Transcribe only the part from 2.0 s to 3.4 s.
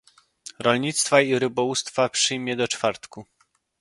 przyjmie do czwartku